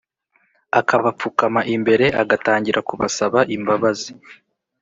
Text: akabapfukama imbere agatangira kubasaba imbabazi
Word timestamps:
akabapfukama 0.79 1.61
imbere 1.75 2.05
agatangira 2.21 2.79
kubasaba 2.87 3.39
imbabazi 3.55 4.11